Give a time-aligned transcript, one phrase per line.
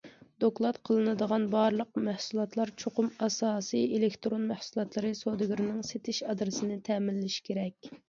[0.43, 7.97] دوكلات قىلىنىدىغان بارلىق مەھسۇلاتلار چوقۇم ئاساسىي ئېلېكتىرون مەھسۇلاتلىرى سودىگىرىنىڭ سېتىش ئادرېسىنى تەمىنلىشى كېرەك.